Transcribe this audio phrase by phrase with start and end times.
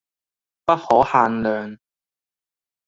[0.65, 1.77] 不可限量